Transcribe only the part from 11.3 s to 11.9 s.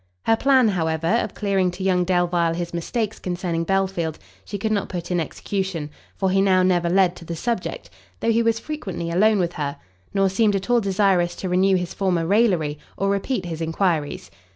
to renew